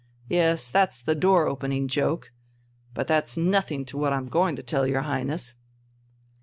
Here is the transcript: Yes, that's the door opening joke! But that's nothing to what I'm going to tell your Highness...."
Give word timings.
Yes, 0.29 0.67
that's 0.67 0.99
the 0.99 1.13
door 1.13 1.45
opening 1.45 1.87
joke! 1.87 2.31
But 2.95 3.05
that's 3.05 3.37
nothing 3.37 3.85
to 3.85 3.99
what 3.99 4.13
I'm 4.13 4.29
going 4.29 4.55
to 4.55 4.63
tell 4.63 4.87
your 4.87 5.01
Highness...." 5.03 5.53